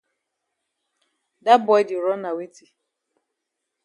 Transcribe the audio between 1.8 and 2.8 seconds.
di run na weti?